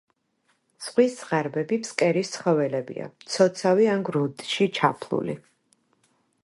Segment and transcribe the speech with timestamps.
[0.85, 5.37] ზღვის ზღარბები ფსკერის ცხოველებია, მცოცავი ან გრუნტში ჩაფლული.